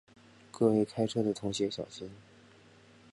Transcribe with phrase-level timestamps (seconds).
[0.49, 2.09] 各位开车的同学小心